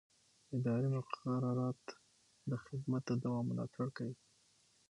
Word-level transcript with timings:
اداري 0.57 0.87
مقررات 0.95 1.83
د 2.49 2.51
خدمت 2.65 3.01
د 3.07 3.11
دوام 3.23 3.43
ملاتړ 3.49 3.87
کوي. 3.97 4.15